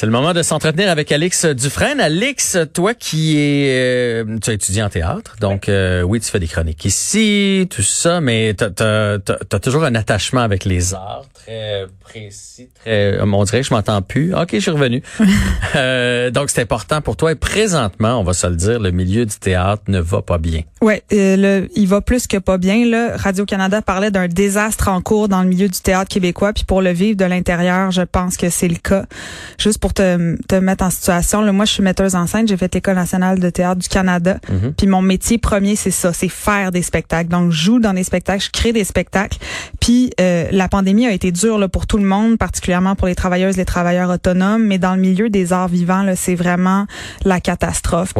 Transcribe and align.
C'est 0.00 0.06
le 0.06 0.12
moment 0.12 0.32
de 0.32 0.44
s'entretenir 0.44 0.90
avec 0.90 1.10
Alix 1.10 1.44
Dufresne. 1.44 1.98
Alix, 1.98 2.56
toi 2.72 2.94
qui 2.94 3.36
es, 3.36 4.22
euh, 4.22 4.38
tu 4.40 4.50
as 4.50 4.52
étudié 4.52 4.80
en 4.80 4.88
théâtre, 4.88 5.34
donc 5.40 5.68
euh, 5.68 6.02
oui, 6.02 6.20
tu 6.20 6.30
fais 6.30 6.38
des 6.38 6.46
chroniques 6.46 6.84
ici, 6.84 7.66
tout 7.68 7.82
ça, 7.82 8.20
mais 8.20 8.54
tu 8.56 8.62
as, 8.64 9.18
toujours 9.60 9.82
un 9.82 9.96
attachement 9.96 10.42
avec 10.42 10.64
les 10.64 10.94
arts 10.94 11.24
très 11.34 11.86
précis, 11.98 12.68
très, 12.80 13.20
on 13.20 13.42
dirait 13.42 13.62
que 13.62 13.66
je 13.66 13.74
m'entends 13.74 14.00
plus. 14.00 14.36
Ok, 14.36 14.50
je 14.52 14.60
suis 14.60 14.70
revenu. 14.70 15.02
euh, 15.74 16.30
donc 16.30 16.50
c'est 16.50 16.62
important 16.62 17.00
pour 17.00 17.16
toi. 17.16 17.32
Et 17.32 17.34
présentement, 17.34 18.20
on 18.20 18.22
va 18.22 18.34
se 18.34 18.46
le 18.46 18.54
dire, 18.54 18.78
le 18.78 18.92
milieu 18.92 19.26
du 19.26 19.36
théâtre 19.36 19.82
ne 19.88 19.98
va 19.98 20.22
pas 20.22 20.38
bien. 20.38 20.60
Ouais, 20.80 21.02
euh, 21.12 21.66
il 21.74 21.88
va 21.88 22.00
plus 22.00 22.26
que 22.26 22.36
pas 22.36 22.58
bien. 22.58 22.86
Là, 22.86 23.16
Radio 23.16 23.44
Canada 23.44 23.82
parlait 23.82 24.10
d'un 24.10 24.28
désastre 24.28 24.88
en 24.88 25.00
cours 25.00 25.28
dans 25.28 25.42
le 25.42 25.48
milieu 25.48 25.68
du 25.68 25.80
théâtre 25.80 26.08
québécois, 26.08 26.52
puis 26.52 26.64
pour 26.64 26.82
le 26.82 26.90
vivre 26.90 27.16
de 27.16 27.24
l'intérieur, 27.24 27.90
je 27.90 28.02
pense 28.02 28.36
que 28.36 28.48
c'est 28.48 28.68
le 28.68 28.76
cas. 28.76 29.04
Juste 29.58 29.78
pour 29.78 29.92
te, 29.92 30.36
te 30.46 30.54
mettre 30.54 30.84
en 30.84 30.90
situation, 30.90 31.42
là, 31.42 31.52
moi, 31.52 31.64
je 31.64 31.72
suis 31.72 31.82
metteuse 31.82 32.14
en 32.14 32.26
scène. 32.26 32.46
J'ai 32.46 32.56
fait 32.56 32.72
l'École 32.74 32.94
nationale 32.94 33.40
de 33.40 33.50
théâtre 33.50 33.80
du 33.80 33.88
Canada. 33.88 34.38
Mhm. 34.48 34.74
Puis 34.74 34.86
mon 34.86 35.02
métier 35.02 35.38
premier, 35.38 35.74
c'est 35.74 35.90
ça, 35.90 36.12
c'est 36.12 36.28
faire 36.28 36.70
des 36.70 36.82
spectacles. 36.82 37.28
Donc, 37.28 37.50
je 37.50 37.64
joue 37.64 37.78
dans 37.80 37.94
des 37.94 38.04
spectacles, 38.04 38.44
je 38.44 38.50
crée 38.50 38.72
des 38.72 38.84
spectacles. 38.84 39.38
Puis 39.80 40.10
euh, 40.20 40.46
la 40.52 40.68
pandémie 40.68 41.06
a 41.06 41.12
été 41.12 41.32
dure 41.32 41.58
là, 41.58 41.68
pour 41.68 41.86
tout 41.86 41.98
le 41.98 42.04
monde, 42.04 42.38
particulièrement 42.38 42.94
pour 42.94 43.08
les 43.08 43.14
travailleuses, 43.14 43.56
les 43.56 43.64
travailleurs 43.64 44.10
autonomes. 44.10 44.64
Mais 44.64 44.78
dans 44.78 44.94
le 44.94 45.00
milieu 45.00 45.28
des 45.28 45.52
arts 45.52 45.68
vivants, 45.68 46.02
là, 46.02 46.14
c'est 46.14 46.36
vraiment 46.36 46.86
la 47.24 47.40
catastrophe. 47.40 48.12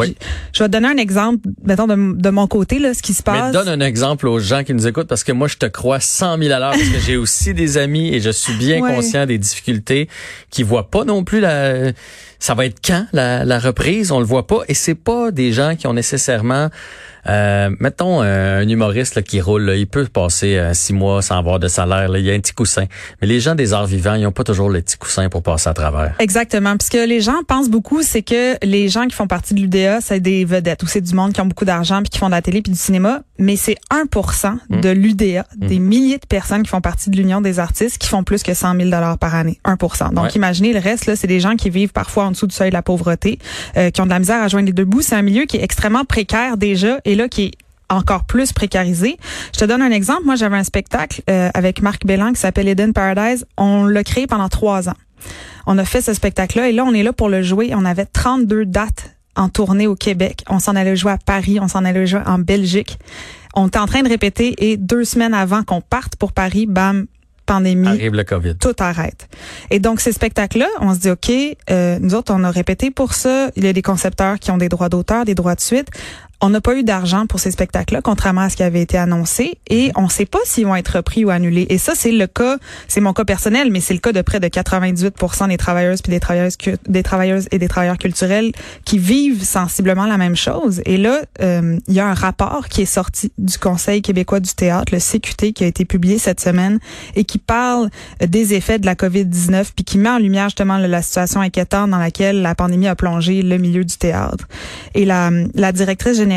je 0.52 0.62
vais 0.62 0.68
te 0.68 0.72
donner 0.72 0.88
un 0.88 0.96
exemple, 0.96 1.48
mettons, 1.64 1.86
de, 1.86 2.20
de, 2.20 2.30
mon 2.30 2.47
côté, 2.48 2.78
là, 2.78 2.94
ce 2.94 3.02
qui 3.02 3.14
se 3.14 3.22
passe. 3.22 3.46
Mais 3.46 3.52
donne 3.52 3.68
un 3.68 3.84
exemple 3.84 4.26
aux 4.26 4.38
gens 4.38 4.64
qui 4.64 4.74
nous 4.74 4.86
écoutent 4.86 5.08
parce 5.08 5.24
que 5.24 5.32
moi, 5.32 5.48
je 5.48 5.56
te 5.56 5.66
crois 5.66 6.00
100 6.00 6.38
000 6.38 6.52
à 6.52 6.58
l'heure 6.58 6.72
parce 6.72 6.88
que 6.88 6.98
j'ai 6.98 7.16
aussi 7.18 7.54
des 7.54 7.78
amis 7.78 8.14
et 8.14 8.20
je 8.20 8.30
suis 8.30 8.54
bien 8.54 8.80
conscient 8.80 9.26
des 9.26 9.38
difficultés 9.38 10.08
qui 10.50 10.62
voient 10.62 10.90
pas 10.90 11.04
non 11.04 11.24
plus 11.24 11.40
la 11.40 11.50
euh, 11.50 11.92
ça 12.38 12.54
va 12.54 12.66
être 12.66 12.78
quand 12.84 13.06
la, 13.12 13.58
reprise, 13.58 14.12
on 14.12 14.20
le 14.20 14.24
voit 14.24 14.46
pas 14.46 14.60
et 14.68 14.74
c'est 14.74 14.94
pas 14.94 15.30
des 15.32 15.52
gens 15.52 15.74
qui 15.74 15.86
ont 15.86 15.94
nécessairement 15.94 16.70
euh, 17.28 17.70
mettons 17.80 18.22
un 18.22 18.66
humoriste 18.66 19.22
qui 19.22 19.40
roule, 19.40 19.74
il 19.76 19.86
peut 19.86 20.06
passer 20.06 20.56
euh, 20.56 20.72
six 20.72 20.94
mois 20.94 21.20
sans 21.20 21.36
avoir 21.36 21.58
de 21.58 21.68
salaire. 21.68 22.08
il 22.16 22.24
y 22.24 22.30
a 22.30 22.34
un 22.34 22.40
petit 22.40 22.54
coussin. 22.54 22.86
Mais 23.20 23.26
les 23.26 23.40
gens 23.40 23.54
des 23.54 23.72
arts 23.72 23.86
vivants, 23.86 24.14
ils 24.14 24.22
n'ont 24.22 24.32
pas 24.32 24.44
toujours 24.44 24.70
le 24.70 24.80
petit 24.80 24.96
coussin 24.96 25.28
pour 25.28 25.42
passer 25.42 25.68
à 25.68 25.74
travers. 25.74 26.14
Exactement. 26.20 26.76
Parce 26.76 26.88
que 26.88 27.06
les 27.06 27.20
gens 27.20 27.42
pensent 27.46 27.68
beaucoup, 27.68 28.02
c'est 28.02 28.22
que 28.22 28.56
les 28.64 28.88
gens 28.88 29.06
qui 29.06 29.14
font 29.14 29.26
partie 29.26 29.52
de 29.52 29.60
l'UDA, 29.60 30.00
c'est 30.00 30.20
des 30.20 30.44
vedettes 30.44 30.82
ou 30.82 30.86
c'est 30.86 31.00
du 31.00 31.14
monde 31.14 31.32
qui 31.32 31.40
ont 31.40 31.46
beaucoup 31.46 31.66
d'argent 31.66 32.00
puis 32.00 32.10
qui 32.10 32.18
font 32.18 32.26
de 32.26 32.34
la 32.34 32.37
télé 32.42 32.62
puis 32.62 32.72
du 32.72 32.78
cinéma. 32.78 33.22
Mais 33.38 33.56
c'est 33.56 33.76
1% 33.90 34.52
mmh. 34.68 34.80
de 34.80 34.88
l'UDA, 34.90 35.46
mmh. 35.56 35.66
des 35.66 35.78
milliers 35.78 36.18
de 36.18 36.26
personnes 36.26 36.62
qui 36.62 36.70
font 36.70 36.80
partie 36.80 37.10
de 37.10 37.16
l'Union 37.16 37.40
des 37.40 37.58
artistes 37.58 37.98
qui 37.98 38.08
font 38.08 38.24
plus 38.24 38.42
que 38.42 38.54
100 38.54 38.76
000 38.76 38.84
dollars 38.90 39.18
par 39.18 39.34
année. 39.34 39.60
1%. 39.64 40.12
Donc 40.14 40.34
imaginez 40.34 40.72
le 40.72 40.80
reste, 40.80 41.06
là, 41.06 41.16
c'est 41.16 41.26
des 41.26 41.40
gens 41.40 41.56
qui 41.56 41.70
vivent 41.70 41.92
parfois 41.92 42.24
en 42.24 42.30
dessous 42.32 42.46
du 42.46 42.54
seuil 42.54 42.70
de 42.70 42.74
la 42.74 42.82
pauvreté, 42.82 43.38
euh, 43.76 43.90
qui 43.90 44.00
ont 44.00 44.04
de 44.04 44.10
la 44.10 44.18
misère 44.18 44.42
à 44.42 44.48
joindre 44.48 44.66
les 44.66 44.72
deux 44.72 44.84
bouts. 44.84 45.02
C'est 45.02 45.16
un 45.16 45.22
milieu 45.22 45.44
qui 45.44 45.56
est 45.56 45.62
extrêmement 45.62 46.04
précaire 46.04 46.56
déjà 46.56 47.00
et 47.04 47.14
là 47.14 47.28
qui 47.28 47.44
est 47.44 47.52
encore 47.90 48.24
plus 48.24 48.52
précarisé. 48.52 49.16
Je 49.54 49.60
te 49.60 49.64
donne 49.64 49.82
un 49.82 49.90
exemple. 49.90 50.22
Moi, 50.24 50.36
j'avais 50.36 50.56
un 50.56 50.64
spectacle 50.64 51.22
euh, 51.30 51.50
avec 51.54 51.82
Marc 51.82 52.06
Bellan 52.06 52.32
qui 52.32 52.40
s'appelle 52.40 52.68
Eden 52.68 52.92
Paradise. 52.92 53.46
On 53.56 53.84
l'a 53.84 54.04
créé 54.04 54.26
pendant 54.26 54.48
trois 54.48 54.88
ans. 54.88 54.96
On 55.66 55.78
a 55.78 55.84
fait 55.84 56.00
ce 56.00 56.14
spectacle-là 56.14 56.68
et 56.68 56.72
là, 56.72 56.84
on 56.84 56.94
est 56.94 57.02
là 57.02 57.12
pour 57.12 57.28
le 57.28 57.42
jouer. 57.42 57.70
On 57.74 57.84
avait 57.84 58.06
32 58.06 58.66
dates 58.66 59.17
en 59.38 59.48
tournée 59.48 59.86
au 59.86 59.94
Québec. 59.94 60.44
On 60.50 60.58
s'en 60.58 60.76
allait 60.76 60.96
jouer 60.96 61.12
à 61.12 61.18
Paris, 61.18 61.58
on 61.60 61.68
s'en 61.68 61.84
allait 61.84 62.06
jouer 62.06 62.20
en 62.26 62.38
Belgique. 62.38 62.98
On 63.54 63.68
était 63.68 63.78
en 63.78 63.86
train 63.86 64.02
de 64.02 64.08
répéter 64.08 64.54
et 64.58 64.76
deux 64.76 65.04
semaines 65.04 65.34
avant 65.34 65.62
qu'on 65.62 65.80
parte 65.80 66.16
pour 66.16 66.32
Paris, 66.32 66.66
bam, 66.66 67.06
pandémie. 67.46 67.88
Arrive 67.88 68.14
le 68.14 68.24
COVID. 68.24 68.56
Tout 68.56 68.76
arrête. 68.78 69.28
Et 69.70 69.80
donc, 69.80 70.00
ces 70.00 70.12
spectacles-là, 70.12 70.68
on 70.80 70.94
se 70.94 71.00
dit, 71.00 71.10
OK, 71.10 71.32
euh, 71.70 71.98
nous 72.00 72.14
autres, 72.14 72.32
on 72.34 72.44
a 72.44 72.50
répété 72.50 72.90
pour 72.90 73.14
ça. 73.14 73.50
Il 73.56 73.64
y 73.64 73.68
a 73.68 73.72
des 73.72 73.82
concepteurs 73.82 74.38
qui 74.38 74.50
ont 74.50 74.58
des 74.58 74.68
droits 74.68 74.90
d'auteur, 74.90 75.24
des 75.24 75.34
droits 75.34 75.54
de 75.54 75.60
suite. 75.60 75.88
On 76.40 76.50
n'a 76.50 76.60
pas 76.60 76.76
eu 76.76 76.84
d'argent 76.84 77.26
pour 77.26 77.40
ces 77.40 77.50
spectacles-là, 77.50 78.00
contrairement 78.00 78.42
à 78.42 78.48
ce 78.48 78.54
qui 78.54 78.62
avait 78.62 78.80
été 78.80 78.96
annoncé, 78.96 79.58
et 79.68 79.90
on 79.96 80.02
ne 80.02 80.08
sait 80.08 80.24
pas 80.24 80.38
s'ils 80.44 80.66
vont 80.66 80.76
être 80.76 80.96
repris 80.98 81.24
ou 81.24 81.30
annulés. 81.30 81.66
Et 81.68 81.78
ça, 81.78 81.94
c'est 81.96 82.12
le 82.12 82.28
cas, 82.28 82.58
c'est 82.86 83.00
mon 83.00 83.12
cas 83.12 83.24
personnel, 83.24 83.72
mais 83.72 83.80
c'est 83.80 83.92
le 83.92 83.98
cas 83.98 84.12
de 84.12 84.22
près 84.22 84.38
de 84.38 84.46
98 84.46 85.16
des 85.48 85.56
travailleuses 85.56 86.00
puis 86.00 86.10
des 86.10 86.20
travailleuses, 86.20 86.56
des 86.86 87.02
travailleuses 87.02 87.48
et 87.50 87.58
des 87.58 87.66
travailleurs 87.66 87.98
culturels 87.98 88.52
qui 88.84 88.98
vivent 88.98 89.42
sensiblement 89.42 90.06
la 90.06 90.16
même 90.16 90.36
chose. 90.36 90.80
Et 90.84 90.96
là, 90.96 91.22
euh, 91.42 91.76
il 91.88 91.94
y 91.94 91.98
a 91.98 92.06
un 92.06 92.14
rapport 92.14 92.68
qui 92.68 92.82
est 92.82 92.86
sorti 92.86 93.32
du 93.36 93.58
Conseil 93.58 94.00
québécois 94.00 94.38
du 94.38 94.54
théâtre, 94.54 94.94
le 94.94 95.00
CQT, 95.00 95.52
qui 95.52 95.64
a 95.64 95.66
été 95.66 95.84
publié 95.84 96.18
cette 96.18 96.40
semaine 96.40 96.78
et 97.16 97.24
qui 97.24 97.38
parle 97.38 97.90
des 98.24 98.54
effets 98.54 98.78
de 98.78 98.86
la 98.86 98.94
COVID-19 98.94 99.72
puis 99.74 99.84
qui 99.84 99.98
met 99.98 100.08
en 100.08 100.18
lumière 100.18 100.50
justement 100.50 100.78
la 100.78 101.02
situation 101.02 101.40
inquiétante 101.40 101.90
dans 101.90 101.98
laquelle 101.98 102.42
la 102.42 102.54
pandémie 102.54 102.86
a 102.86 102.94
plongé 102.94 103.42
le 103.42 103.58
milieu 103.58 103.84
du 103.84 103.96
théâtre. 103.96 104.46
Et 104.94 105.04
la, 105.04 105.30
la 105.54 105.72
directrice 105.72 106.16
générale 106.16 106.27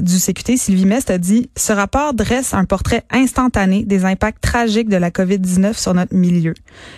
du 0.00 0.18
CQT, 0.18 0.56
Sylvie 0.56 0.86
Mest, 0.86 1.10
a 1.10 1.18
dit 1.18 1.50
Ce 1.56 1.72
rapport 1.72 2.14
dresse 2.14 2.54
un 2.54 2.64
portrait 2.64 3.04
instantané 3.10 3.84
des 3.84 4.04
impacts 4.04 4.40
tragiques 4.40 4.88
de 4.88 4.96
la 4.96 5.10
COVID-19 5.10 5.74
sur 5.74 5.94
notre 5.94 6.14
milieu. 6.14 6.54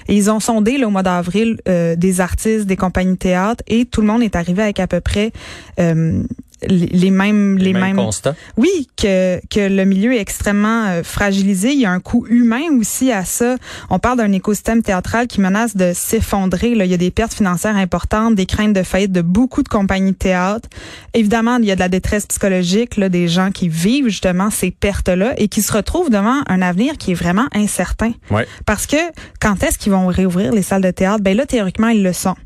Et 0.08 0.16
ils 0.16 0.30
ont 0.30 0.40
sondé 0.40 0.78
là, 0.78 0.86
au 0.86 0.90
mois 0.90 1.02
d'avril 1.02 1.58
euh, 1.68 1.96
des 1.96 2.20
artistes, 2.20 2.66
des 2.66 2.76
compagnies 2.76 3.12
de 3.12 3.18
théâtre 3.18 3.62
et 3.66 3.84
tout 3.84 4.00
le 4.00 4.06
monde 4.06 4.22
est 4.22 4.36
arrivé 4.36 4.62
avec 4.62 4.80
à 4.80 4.86
peu 4.86 5.00
près 5.00 5.32
euh, 5.80 6.22
les, 6.68 7.10
mêmes 7.10 7.58
les, 7.58 7.72
mêmes, 7.72 7.96
constats? 7.96 8.34
Oui, 8.56 8.88
que 8.96 9.40
que 9.50 9.68
le 9.68 9.84
milieu 9.84 10.14
est 10.14 10.20
extrêmement 10.20 10.86
euh, 10.86 11.02
fragilisé, 11.02 11.72
il 11.72 11.80
y 11.80 11.86
a 11.86 11.90
un 11.90 12.00
coût 12.00 12.26
humain 12.28 12.62
aussi 12.78 13.12
à 13.12 13.24
ça. 13.24 13.56
On 13.90 13.98
parle 13.98 14.18
d'un 14.18 14.32
écosystème 14.32 14.82
théâtral 14.82 15.26
qui 15.26 15.40
menace 15.40 15.76
de 15.76 15.92
s'effondrer, 15.94 16.70
il 16.70 16.84
y 16.84 16.94
a 16.94 16.96
des 16.96 17.10
pertes 17.10 17.34
financières 17.34 17.76
importantes, 17.76 18.34
des 18.34 18.46
craintes 18.46 18.72
de 18.72 18.82
faillite 18.82 19.12
de 19.12 19.22
beaucoup 19.22 19.62
de 19.62 19.68
compagnies 19.68 20.12
de 20.12 20.16
théâtre. 20.16 20.68
Évidemment, 21.14 21.56
il 21.56 21.64
y 21.64 21.70
a 21.70 21.74
de 21.74 21.80
la 21.80 21.88
détresse 21.88 22.26
psychologique 22.26 22.96
là 22.96 23.08
des 23.08 23.28
gens 23.28 23.50
qui 23.50 23.68
vivent 23.68 24.08
justement 24.08 24.50
ces 24.50 24.70
pertes-là 24.70 25.34
et 25.38 25.48
qui 25.48 25.62
se 25.62 25.72
retrouvent 25.72 26.10
devant 26.10 26.42
un 26.46 26.62
avenir 26.62 26.96
qui 26.98 27.12
est 27.12 27.14
vraiment 27.14 27.46
incertain. 27.54 28.12
Ouais. 28.30 28.46
Parce 28.66 28.86
que 28.86 28.96
quand 29.40 29.62
est-ce 29.62 29.78
qu'ils 29.78 29.92
vont 29.92 30.06
réouvrir 30.06 30.52
les 30.52 30.62
salles 30.62 30.82
de 30.82 30.90
théâtre? 30.90 31.22
Ben 31.22 31.36
là 31.36 31.46
théoriquement, 31.46 31.88
ils 31.88 32.02
le 32.02 32.12
sont. 32.12 32.36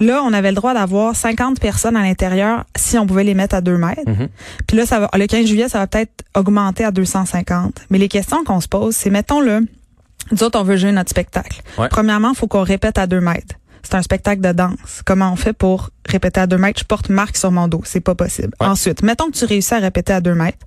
Là, 0.00 0.22
on 0.24 0.32
avait 0.32 0.50
le 0.50 0.54
droit 0.54 0.74
d'avoir 0.74 1.16
50 1.16 1.60
personnes 1.60 1.96
à 1.96 2.02
l'intérieur 2.02 2.64
si 2.76 2.98
on 2.98 3.06
pouvait 3.06 3.24
les 3.24 3.34
mettre 3.34 3.54
à 3.54 3.60
2 3.60 3.76
mètres. 3.76 4.02
Mhm. 4.06 4.28
Puis 4.66 4.76
là, 4.76 4.86
ça 4.86 5.00
va, 5.00 5.10
le 5.14 5.26
15 5.26 5.46
juillet, 5.46 5.68
ça 5.68 5.78
va 5.78 5.86
peut-être 5.86 6.24
augmenter 6.34 6.84
à 6.84 6.90
250. 6.90 7.80
Mais 7.90 7.98
les 7.98 8.08
questions 8.08 8.44
qu'on 8.44 8.60
se 8.60 8.68
pose, 8.68 8.94
c'est 8.94 9.10
mettons-le, 9.10 9.66
nous 10.30 10.42
autres, 10.42 10.58
on 10.60 10.62
veut 10.62 10.76
jouer 10.76 10.92
notre 10.92 11.10
spectacle. 11.10 11.62
Premièrement, 11.90 12.30
il 12.30 12.36
faut 12.36 12.46
qu'on 12.46 12.62
répète 12.62 12.98
à 12.98 13.06
2 13.06 13.20
mètres. 13.20 13.56
C'est 13.82 13.94
un 13.94 14.02
spectacle 14.02 14.42
de 14.42 14.52
danse. 14.52 15.02
Comment 15.04 15.32
on 15.32 15.36
fait 15.36 15.52
pour 15.52 15.90
répéter 16.06 16.40
à 16.40 16.46
2 16.46 16.58
mètres? 16.58 16.80
Je 16.80 16.84
porte 16.84 17.08
marque 17.08 17.36
sur 17.36 17.50
mon 17.50 17.68
dos. 17.68 17.80
C'est 17.84 18.00
pas 18.00 18.14
possible. 18.14 18.52
Ensuite, 18.60 19.02
mettons 19.02 19.26
que 19.26 19.36
tu 19.38 19.44
réussis 19.44 19.74
à 19.74 19.78
répéter 19.78 20.12
à 20.12 20.20
2 20.20 20.34
mètres. 20.34 20.58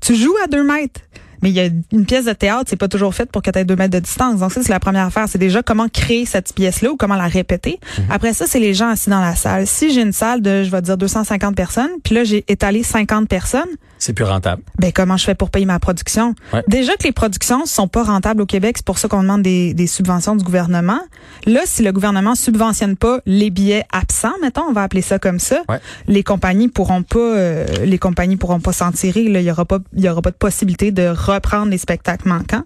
Tu 0.00 0.14
joues 0.14 0.36
à 0.44 0.48
2 0.48 0.62
mètres. 0.64 1.00
Mais 1.42 1.50
il 1.50 1.54
y 1.54 1.60
a 1.60 1.68
une 1.92 2.06
pièce 2.06 2.24
de 2.24 2.32
théâtre, 2.32 2.64
c'est 2.68 2.76
pas 2.76 2.88
toujours 2.88 3.14
fait 3.14 3.30
pour 3.30 3.42
que 3.42 3.50
tu 3.50 3.58
aies 3.58 3.64
deux 3.64 3.76
mètres 3.76 3.94
de 3.94 3.98
distance. 3.98 4.40
Donc 4.40 4.52
ça, 4.52 4.62
c'est 4.62 4.72
la 4.72 4.80
première 4.80 5.06
affaire. 5.06 5.26
C'est 5.28 5.38
déjà 5.38 5.62
comment 5.62 5.88
créer 5.88 6.26
cette 6.26 6.54
pièce-là 6.54 6.92
ou 6.92 6.96
comment 6.96 7.16
la 7.16 7.28
répéter. 7.28 7.78
Mhm. 7.98 8.04
Après 8.10 8.32
ça, 8.32 8.46
c'est 8.46 8.60
les 8.60 8.74
gens 8.74 8.88
assis 8.88 9.10
dans 9.10 9.20
la 9.20 9.36
salle. 9.36 9.66
Si 9.66 9.92
j'ai 9.92 10.02
une 10.02 10.12
salle 10.12 10.42
de, 10.42 10.62
je 10.62 10.70
vais 10.70 10.82
dire, 10.82 10.96
250 10.96 11.54
personnes, 11.54 11.90
puis 12.02 12.14
là, 12.14 12.24
j'ai 12.24 12.44
étalé 12.48 12.82
50 12.82 13.28
personnes, 13.28 13.68
c'est 13.98 14.12
plus 14.12 14.24
rentable. 14.24 14.62
Ben 14.78 14.92
comment 14.92 15.16
je 15.16 15.24
fais 15.24 15.34
pour 15.34 15.50
payer 15.50 15.66
ma 15.66 15.78
production? 15.78 16.34
Déjà 16.68 16.96
que 16.96 17.04
les 17.04 17.12
productions 17.12 17.66
sont 17.66 17.88
pas 17.88 18.02
rentables 18.02 18.42
au 18.42 18.46
Québec, 18.46 18.76
c'est 18.78 18.86
pour 18.86 18.98
ça 18.98 19.08
qu'on 19.08 19.22
demande 19.22 19.42
des, 19.42 19.74
des, 19.74 19.86
subventions 19.86 20.36
du 20.36 20.44
gouvernement. 20.44 21.00
Là, 21.46 21.60
si 21.64 21.82
le 21.82 21.92
gouvernement 21.92 22.34
subventionne 22.34 22.96
pas 22.96 23.20
les 23.26 23.50
billets 23.50 23.84
absents, 23.92 24.34
mettons, 24.42 24.62
on 24.68 24.72
va 24.72 24.82
appeler 24.82 25.02
ça 25.02 25.18
comme 25.18 25.38
ça, 25.38 25.62
les 26.06 26.22
compagnies 26.22 26.68
pourront 26.68 27.02
pas, 27.02 27.18
euh, 27.18 27.66
les 27.84 27.98
compagnies 27.98 28.36
pourront 28.36 28.60
pas 28.60 28.72
s'en 28.72 28.92
tirer. 28.92 29.22
il 29.22 29.40
y 29.40 29.50
aura 29.50 29.64
pas, 29.64 29.78
il 29.94 30.04
y 30.04 30.08
aura 30.08 30.22
pas 30.22 30.30
de 30.30 30.36
possibilité 30.36 30.90
de 30.92 31.08
reprendre 31.08 31.70
les 31.70 31.78
spectacles 31.78 32.28
manquants. 32.28 32.64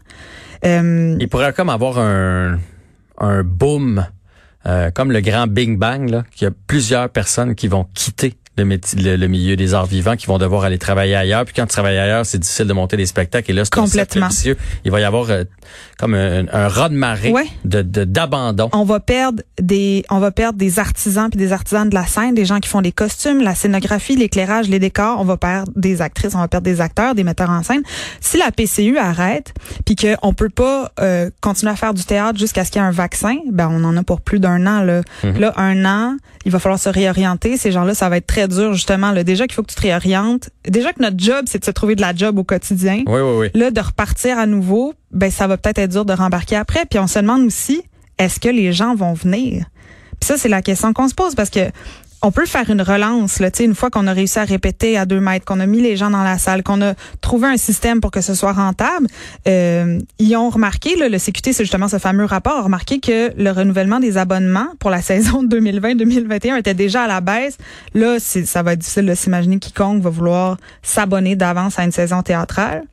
Euh, 0.65 1.17
il 1.19 1.29
pourrait 1.29 1.53
comme 1.53 1.71
avoir 1.71 1.99
un 1.99 2.59
un 3.19 3.43
boom. 3.43 4.07
Euh, 4.65 4.93
comme 4.93 5.11
le 5.11 5.21
grand 5.21 5.49
Bing 5.49 5.77
Bang, 5.77 6.09
là, 6.09 6.23
qu'il 6.31 6.47
y 6.47 6.49
a 6.49 6.55
plusieurs 6.69 7.09
personnes 7.09 7.57
qui 7.57 7.67
vont 7.67 7.85
quitter 7.95 8.35
le, 8.57 9.17
le, 9.17 9.29
milieu 9.29 9.57
des 9.57 9.75
arts 9.75 9.87
vivants 9.87 10.17
qui 10.17 10.27
vont 10.27 10.39
devoir 10.39 10.65
aller 10.65 10.79
travailler 10.79 11.15
ailleurs. 11.15 11.45
Puis 11.45 11.55
quand 11.55 11.63
tu 11.67 11.73
travailles 11.73 11.99
ailleurs, 11.99 12.27
c'est 12.27 12.39
difficile 12.39 12.67
de 12.67 12.73
monter 12.73 12.97
des 12.97 13.07
spectacles. 13.07 13.51
Et 13.51 13.55
là, 13.55 13.65
c'est 13.65 13.73
Complètement. 13.73 14.29
Il 14.85 14.91
va 14.91 15.01
y 15.01 15.05
avoir 15.05 15.31
euh, 15.31 15.45
comme 15.99 16.15
un, 16.15 16.47
un 16.53 16.69
raz 16.69 16.91
de 16.91 16.95
marée 16.95 17.33
de 17.65 17.83
d'abandon. 17.83 18.69
on 18.73 18.85
va 18.85 19.01
perdre 19.01 19.43
des 19.61 20.05
on 20.11 20.19
va 20.19 20.31
perdre 20.31 20.59
des 20.59 20.79
artisans 20.79 21.31
puis 21.31 21.39
des 21.39 21.53
artisans 21.53 21.89
de 21.89 21.95
la 21.95 22.07
scène, 22.07 22.35
des 22.35 22.45
gens 22.45 22.61
qui 22.61 22.69
font 22.69 22.81
les 22.81 22.93
costumes, 22.93 23.41
la 23.41 23.55
scénographie, 23.55 24.17
l'éclairage, 24.17 24.69
les 24.69 24.79
décors. 24.79 25.19
On 25.21 25.25
va 25.25 25.37
perdre 25.37 25.73
des 25.75 26.03
actrices, 26.03 26.35
on 26.35 26.41
va 26.41 26.49
perdre 26.49 26.65
des 26.65 26.81
acteurs, 26.81 27.15
des 27.15 27.25
metteurs 27.25 27.51
en 27.51 27.63
scène. 27.63 27.83
Si 28.21 28.37
la 28.37 28.51
PCU 28.51 28.99
arrête 28.99 29.55
puis 29.87 29.97
qu'on 29.97 30.35
peut 30.35 30.51
pas 30.51 30.93
euh, 31.01 31.31
continuer 31.41 31.73
à 31.73 31.77
faire 31.77 31.95
du 31.95 32.05
théâtre 32.05 32.39
jusqu'à 32.39 32.65
ce 32.65 32.71
qu'il 32.71 32.81
y 32.81 32.85
ait 32.85 32.89
un 32.89 32.93
vaccin, 32.93 33.37
ben 33.51 33.69
on 33.71 33.83
en 33.85 33.97
a 33.97 34.03
pour 34.03 34.21
plus 34.21 34.41
d'un 34.41 34.67
an 34.67 34.83
là. 34.83 35.01
Mhm. 35.25 35.39
Là, 35.39 35.53
un 35.57 35.85
an, 35.85 36.17
il 36.45 36.53
va 36.53 36.59
falloir 36.59 36.79
se 36.79 36.89
réorienter. 36.89 37.57
Ces 37.57 37.73
gens-là, 37.73 37.95
ça 37.95 38.09
va 38.09 38.17
être 38.17 38.27
très 38.27 38.49
dur 38.49 38.75
justement. 38.75 39.13
Là, 39.13 39.25
déjà 39.25 39.47
qu'il 39.47 39.55
faut 39.55 39.63
que 39.63 39.71
tu 39.71 39.77
te 39.77 39.83
réorientes. 39.83 40.51
Déjà 40.67 40.93
que 40.93 41.03
notre 41.03 41.19
job, 41.19 41.45
c'est 41.47 41.59
de 41.59 41.65
se 41.65 41.71
trouver 41.71 41.95
de 41.95 42.01
la 42.01 42.15
job 42.15 42.39
au 42.39 42.45
quotidien. 42.45 43.03
Oui, 43.07 43.21
oui, 43.21 43.37
oui. 43.39 43.51
Là, 43.55 43.71
de 43.71 43.81
repartir 43.81 44.39
à 44.39 44.47
nouveau, 44.47 44.95
ben 45.11 45.31
ça 45.31 45.47
va 45.47 45.57
peut-être 45.57 45.79
être 45.79 45.91
dur 45.91 46.05
de 46.05 46.13
rembarquer 46.13 46.57
après. 46.57 46.85
Puis 46.89 46.99
on 46.99 47.07
se 47.07 47.19
demande 47.19 47.43
aussi, 47.43 47.83
est-ce 48.19 48.41
que 48.41 48.49
les 48.49 48.73
gens 48.73 48.95
vont 48.95 49.15
venir? 49.15 49.67
Puis 50.21 50.29
ça, 50.29 50.37
c'est 50.37 50.49
la 50.49 50.63
question 50.63 50.93
qu'on 50.93 51.09
se 51.09 51.15
pose 51.15 51.35
parce 51.35 51.51
que 51.51 51.71
on 52.23 52.31
peut 52.31 52.47
faire 52.47 52.71
une 52.71 52.83
relance, 52.83 53.41
là, 53.41 53.51
une 53.61 53.75
fois 53.75 53.91
qu'on 53.91 54.07
a 54.07 54.13
réussi 54.13 54.39
à 54.39 54.45
répéter 54.45 54.97
à 54.97 55.07
deux 55.07 55.21
mètres, 55.21 55.45
qu'on 55.45 55.59
a 55.59 55.67
mis 55.67 55.81
les 55.81 55.97
gens 55.97 56.11
dans 56.11 56.23
la 56.23 56.39
salle, 56.39 56.63
qu'on 56.63 56.81
a 56.81 56.95
trouvé 57.21 57.49
un 57.49 57.57
système 57.57 58.01
pour 58.01 58.13
que 58.13 58.21
ce 58.21 58.35
soit 58.35 58.53
rentable. 58.53 59.09
Euh, 59.49 59.99
ils 60.21 60.37
ont 60.37 60.49
remarqué, 60.49 60.95
le 60.97 61.19
CQT, 61.19 61.53
c'est 61.53 61.65
justement 61.65 61.89
ce 61.89 61.99
fameux 61.99 62.25
rapport, 62.25 62.59
a 62.59 62.63
remarqué 62.63 63.01
que 63.01 63.33
le 63.37 63.51
renouvellement 63.51 63.99
des 63.99 64.19
abonnements 64.19 64.69
pour 64.79 64.91
la 64.91 65.03
saison 65.03 65.45
2020-2021 65.45 66.59
était 66.59 66.75
déjà 66.75 67.03
à 67.03 67.09
la 67.09 67.21
baisse. 67.21 67.59
Là, 67.95 68.19
ça 68.21 68.63
va 68.63 68.75
être 68.75 68.79
difficile 68.79 69.07
de 69.07 69.15
s'imaginer 69.15 69.59
quiconque 69.59 70.03
va 70.03 70.11
vouloir 70.11 70.59
s'abonner 70.83 71.35
d'avance 71.35 71.79
à 71.79 71.85
une 71.85 71.93
saison 71.93 72.23
théâtrale. 72.23 72.85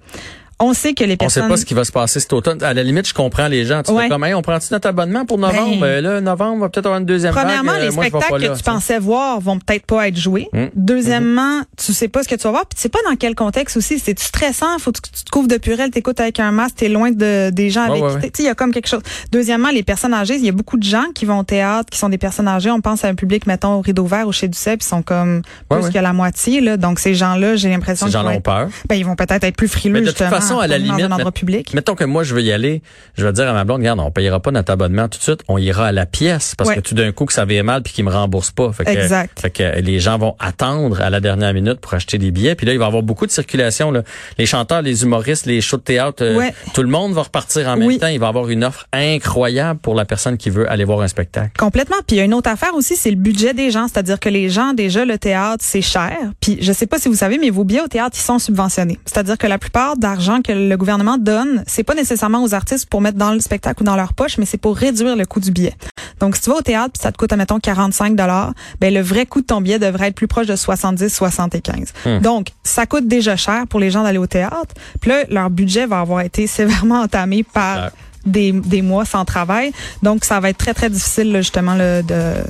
On 0.62 0.74
sait 0.74 0.94
que 0.94 1.04
les 1.04 1.16
personnes. 1.16 1.44
On 1.44 1.48
sait 1.48 1.50
pas 1.54 1.58
ce 1.58 1.66
qui 1.66 1.74
va 1.74 1.86
se 1.86 1.92
passer 1.92 2.20
cet 2.20 2.34
automne. 2.34 2.62
À 2.62 2.74
la 2.74 2.84
limite, 2.84 3.08
je 3.08 3.14
comprends 3.14 3.48
les 3.48 3.66
gens. 3.66 3.82
Tu 3.82 3.92
ouais. 3.92 4.10
comme, 4.10 4.24
on 4.24 4.42
prend-tu 4.42 4.68
notre 4.72 4.90
abonnement 4.90 5.26
pour 5.26 5.38
novembre? 5.38 5.80
Ben, 5.80 5.88
euh, 5.88 6.02
là, 6.02 6.22
novembre, 6.22 6.62
va 6.62 6.70
peut-être 6.70 6.88
avoir 6.88 7.00
une 7.00 7.06
deuxième 7.06 7.34
Premièrement, 7.34 7.72
vague. 7.72 7.82
les 7.82 7.88
euh, 7.88 7.92
spectacles 7.92 8.42
que 8.42 8.58
tu 8.58 8.64
pensais 8.64 9.00
voir 9.00 9.40
vont 9.40 9.58
peut-être 9.58 9.86
pas 9.86 10.08
être 10.08 10.18
joués. 10.18 10.50
Hum. 10.54 10.70
Deuxièmement, 10.76 11.62
tu 11.78 11.94
sais 11.94 12.10
pas 12.10 12.24
ce 12.24 12.28
que 12.28 12.36
tu 12.36 12.44
vas 12.44 12.52
voir. 12.52 12.66
Puis 12.66 12.76
tu 12.76 12.82
sais 12.82 12.90
pas 12.90 13.00
dans 13.10 13.16
quel 13.16 13.36
contexte 13.36 13.78
aussi. 13.78 14.00
C'est 14.00 14.20
stressant? 14.20 14.78
Faut 14.80 14.92
que 14.92 15.00
tu 15.00 15.24
te 15.24 15.30
couvres 15.30 15.48
de 15.48 15.58
purée, 15.58 15.90
t'écoutes 15.90 16.20
avec 16.20 16.40
un 16.40 16.52
masque, 16.52 16.76
t'es 16.78 16.90
loin 16.90 17.12
de, 17.12 17.52
des 17.52 17.70
gens 17.70 17.84
avec 17.84 18.22
qui 18.22 18.32
Tu 18.32 18.42
il 18.42 18.46
y 18.46 18.50
a 18.50 18.56
comme 18.56 18.74
quelque 18.74 18.90
chose. 18.90 19.02
Deuxièmement, 19.32 19.70
les 19.70 19.84
personnes 19.84 20.14
âgées, 20.14 20.36
il 20.36 20.46
y 20.46 20.50
a 20.50 20.54
beaucoup 20.54 20.78
de 20.78 20.84
gens 20.84 21.06
qui 21.16 21.26
vont 21.26 21.40
au 21.40 21.44
théâtre, 21.44 21.90
qui 21.90 21.98
sont 21.98 22.10
des 22.10 22.18
personnes 22.18 22.48
âgées. 22.48 22.72
On 22.72 22.82
pense 22.82 23.06
à 23.06 23.08
un 23.08 23.16
public, 23.16 23.48
mettons, 23.48 23.76
au 23.76 23.82
rideau 23.82 24.06
vert 24.06 24.28
ou 24.28 24.34
chez 24.34 24.48
Duceppe, 24.48 24.82
ils 24.82 24.88
sont 24.88 25.02
comme 25.04 25.42
plus 25.70 25.90
que 25.90 26.00
la 26.00 26.12
moitié, 26.12 26.60
là. 26.60 26.76
Donc, 26.76 27.00
ces 27.00 27.16
gens-là, 27.16 27.56
j'ai 27.56 27.70
l'impression 27.70 28.08
qu'ils 28.08 28.18
vont 28.18 28.42
peur. 28.42 28.68
Ben, 28.88 28.96
ils 28.96 29.06
vont 29.06 29.16
peut-être 29.16 29.44
être 29.44 29.56
plus 29.56 29.68
frileux, 29.68 30.04
toute 30.04 30.18
façon, 30.50 30.60
à 30.60 30.68
la 30.68 30.78
limite, 30.78 31.08
public. 31.34 31.74
Mettons 31.74 31.96
que 31.96 32.04
moi, 32.04 32.24
je 32.24 32.34
veux 32.34 32.42
y 32.42 32.52
aller, 32.52 32.82
je 33.16 33.26
vais 33.26 33.34
dire 33.34 33.48
à 33.48 33.54
ma 33.54 33.64
blonde, 33.64 33.80
regarde, 33.80 34.00
on 34.00 34.12
payera 34.12 34.40
pas 34.40 34.52
notre 34.52 34.72
abonnement 34.72 35.08
tout 35.08 35.18
de 35.18 35.24
suite, 35.24 35.42
on 35.48 35.58
ira 35.58 35.88
à 35.88 35.92
la 35.92 36.06
pièce 36.06 36.56
parce 36.56 36.74
que 36.74 36.80
tout 36.80 36.96
d'un 36.96 37.12
coup 37.12 37.26
que 37.26 37.34
ça 37.34 37.46
vient 37.46 37.64
mal 37.64 37.84
puis 37.84 37.94
qu'ils 37.94 38.06
me 38.06 38.12
remboursent 38.12 38.52
pas. 38.52 38.72
Fait 38.72 38.86
que, 38.86 38.92
exact. 38.92 39.40
Fait 39.40 39.50
que 39.50 39.80
les 39.80 40.00
gens 40.00 40.18
vont 40.18 40.36
attendre 40.40 41.02
à 41.02 41.10
la 41.10 41.20
dernière 41.20 41.54
minute 41.54 41.80
pour 41.80 41.94
acheter 41.94 42.18
des 42.18 42.32
billets. 42.32 42.56
Puis 42.56 42.66
là, 42.66 42.74
il 42.74 42.80
va 42.80 42.86
y 42.86 42.88
avoir 42.88 43.04
beaucoup 43.04 43.26
de 43.26 43.32
circulation. 43.32 43.92
Là. 43.92 44.04
Les 44.38 44.46
chanteurs, 44.46 44.82
les 44.82 45.04
humoristes, 45.04 45.46
les 45.46 45.62
shows 45.62 45.78
de 45.78 45.84
théâtre, 45.84 46.24
euh, 46.24 46.50
tout 46.74 46.82
le 46.82 46.90
monde 46.90 47.14
va 47.14 47.24
repartir 47.24 47.68
en 47.68 47.78
même 47.78 47.98
temps. 47.98 48.08
Il 48.08 48.20
va 48.20 48.28
y 48.28 48.30
avoir 48.30 48.50
une 48.50 48.64
offre 48.64 48.86
incroyable 48.94 49.80
pour 49.80 49.96
la 49.96 50.06
personne 50.06 50.38
qui 50.38 50.50
veut 50.50 50.70
aller 50.72 50.84
voir 50.84 51.02
un 51.02 51.08
spectacle. 51.08 51.52
Complètement. 51.58 51.98
Puis 52.08 52.18
il 52.18 52.20
y 52.20 52.22
a 52.22 52.26
une 52.26 52.34
autre 52.34 52.50
affaire 52.50 52.74
aussi, 52.74 52.96
c'est 52.96 53.12
le 53.12 53.16
budget 53.16 53.54
des 53.54 53.72
gens. 53.72 53.88
C'est-à-dire 53.88 54.20
que 54.20 54.30
les 54.30 54.50
gens, 54.50 54.74
déjà, 54.74 55.06
le 55.06 55.18
théâtre, 55.18 55.64
c'est 55.66 55.82
cher. 55.82 56.18
Puis 56.40 56.58
je 56.62 56.72
sais 56.72 56.88
pas 56.88 57.00
si 57.00 57.10
vous 57.10 57.16
savez, 57.16 57.38
mais 57.38 57.50
vos 57.50 57.64
billets 57.64 57.82
au 57.82 57.88
théâtre, 57.88 58.16
ils 58.20 58.24
sont 58.24 58.40
subventionnés. 58.40 59.00
C'est-à-dire 59.06 59.38
que 59.38 59.48
la 59.48 59.58
plupart 59.58 59.98
d'argent 59.98 60.39
que 60.42 60.52
le 60.52 60.78
gouvernement 60.78 61.18
donne, 61.18 61.64
c'est 61.68 61.84
pas 61.84 61.96
nécessairement 61.96 62.44
aux 62.44 62.54
artistes 62.54 62.88
pour 62.90 63.02
mettre 63.02 63.18
dans 63.18 63.32
le 63.32 63.40
spectacle 63.40 63.82
ou 63.82 63.86
dans 63.86 63.96
leur 63.96 64.14
poche, 64.14 64.38
mais 64.38 64.46
c'est 64.46 64.58
pour 64.58 64.76
réduire 64.76 65.16
le 65.16 65.26
coût 65.26 65.40
du 65.40 65.52
billet. 65.52 65.74
Donc, 66.20 66.36
si 66.36 66.44
tu 66.44 66.50
vas 66.50 66.58
au 66.58 66.62
théâtre 66.62 66.92
puis 66.94 67.02
ça 67.02 67.12
te 67.12 67.18
coûte, 67.18 67.32
admettons, 67.32 67.60
45 67.60 68.16
dollars, 68.16 68.54
ben 68.82 68.94
le 68.94 69.02
vrai 69.02 69.26
coût 69.26 69.42
de 69.42 69.46
ton 69.46 69.62
billet 69.62 69.80
devrait 69.80 70.08
être 70.08 70.16
plus 70.16 70.28
proche 70.28 70.48
de 70.48 70.56
70, 70.56 71.10
75. 71.10 71.94
Hmm. 72.06 72.20
Donc, 72.20 72.50
ça 72.64 72.86
coûte 72.86 73.08
déjà 73.08 73.36
cher 73.36 73.66
pour 73.70 73.80
les 73.80 73.92
gens 73.92 74.04
d'aller 74.04 74.18
au 74.18 74.28
théâtre. 74.28 74.74
Puis 75.00 75.12
là, 75.12 75.24
leur 75.30 75.50
budget 75.50 75.86
va 75.86 76.00
avoir 76.00 76.22
été 76.22 76.48
sévèrement 76.48 77.02
entamé 77.02 77.44
par 77.44 77.92
des, 78.26 78.52
des 78.52 78.82
mois 78.82 79.06
sans 79.06 79.26
travail. 79.26 79.72
Donc, 80.04 80.26
ça 80.26 80.40
va 80.40 80.50
être 80.50 80.58
très, 80.58 80.74
très 80.74 80.90
difficile, 80.90 81.36
justement, 81.38 81.76
de, 81.76 82.04
de 82.08 82.44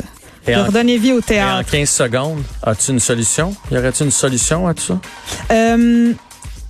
redonner 0.48 0.98
vie 0.98 1.14
au 1.14 1.22
théâtre. 1.22 1.68
en 1.68 1.72
15 1.72 1.90
secondes, 1.90 2.44
as-tu 2.64 2.92
une 2.92 3.00
solution? 3.00 3.56
Y 3.72 3.78
aurait-il 3.78 4.06
une 4.06 4.12
solution 4.12 4.68
à 4.68 4.74
tout 4.74 4.84
ça? 4.84 5.00
Euh, 5.52 6.14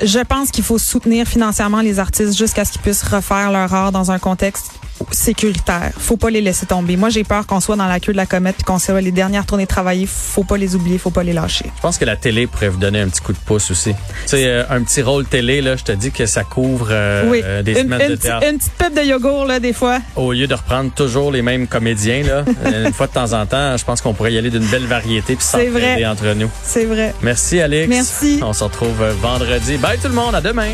je 0.01 0.19
pense 0.19 0.51
qu'il 0.51 0.63
faut 0.63 0.77
soutenir 0.77 1.27
financièrement 1.27 1.81
les 1.81 1.99
artistes 1.99 2.37
jusqu'à 2.37 2.65
ce 2.65 2.71
qu'ils 2.71 2.81
puissent 2.81 3.03
refaire 3.03 3.51
leur 3.51 3.73
art 3.73 3.91
dans 3.91 4.11
un 4.11 4.19
contexte 4.19 4.78
sécuritaire. 5.11 5.91
Faut 5.97 6.17
pas 6.17 6.29
les 6.29 6.41
laisser 6.41 6.65
tomber. 6.65 6.97
Moi, 6.97 7.09
j'ai 7.09 7.23
peur 7.23 7.45
qu'on 7.45 7.59
soit 7.59 7.75
dans 7.75 7.87
la 7.87 7.99
queue 7.99 8.11
de 8.11 8.17
la 8.17 8.25
comète 8.25 8.55
puis 8.55 8.63
qu'on 8.63 8.79
soit 8.79 9.01
les 9.01 9.11
dernières 9.11 9.45
tournées 9.45 9.67
travailler. 9.67 10.05
Faut 10.07 10.43
pas 10.43 10.57
les 10.57 10.75
oublier, 10.75 10.97
faut 10.97 11.09
pas 11.09 11.23
les 11.23 11.33
lâcher. 11.33 11.65
Je 11.75 11.81
pense 11.81 11.97
que 11.97 12.05
la 12.05 12.15
télé 12.15 12.47
pourrait 12.47 12.69
vous 12.69 12.77
donner 12.77 12.99
un 12.99 13.07
petit 13.07 13.21
coup 13.21 13.33
de 13.33 13.37
pouce 13.37 13.71
aussi. 13.71 13.93
Tu 13.93 13.97
sais, 14.27 14.45
euh, 14.45 14.63
un 14.69 14.83
petit 14.83 15.01
rôle 15.01 15.25
télé, 15.25 15.61
là, 15.61 15.75
je 15.75 15.83
te 15.83 15.91
dis 15.91 16.11
que 16.11 16.25
ça 16.25 16.43
couvre 16.43 16.87
euh, 16.91 17.41
euh, 17.43 17.63
des 17.63 17.75
semaines 17.75 18.11
de 18.11 18.15
théâtre. 18.15 18.45
Une 18.47 18.57
petite 18.57 18.73
pub 18.73 18.93
de 18.93 19.01
yogourt, 19.01 19.45
là, 19.45 19.59
des 19.59 19.73
fois. 19.73 19.99
Au 20.15 20.33
lieu 20.33 20.47
de 20.47 20.53
reprendre 20.53 20.91
toujours 20.91 21.31
les 21.31 21.41
mêmes 21.41 21.67
comédiens, 21.67 22.23
là, 22.23 22.43
une 22.85 22.93
fois 22.93 23.07
de 23.07 23.13
temps 23.13 23.33
en 23.33 23.45
temps, 23.45 23.77
je 23.77 23.85
pense 23.85 24.01
qu'on 24.01 24.13
pourrait 24.13 24.33
y 24.33 24.37
aller 24.37 24.49
d'une 24.49 24.65
belle 24.65 24.85
variété 24.85 25.35
puis 25.35 25.45
s'entraider 25.45 26.05
entre 26.05 26.33
nous. 26.35 26.49
C'est 26.63 26.85
vrai. 26.85 27.13
Merci, 27.21 27.61
Alex. 27.61 27.89
Merci. 27.89 28.39
On 28.43 28.53
se 28.53 28.63
retrouve 28.63 29.03
vendredi. 29.21 29.77
Bye 29.77 29.97
tout 29.97 30.07
le 30.07 30.15
monde, 30.15 30.35
à 30.35 30.41
demain. 30.41 30.73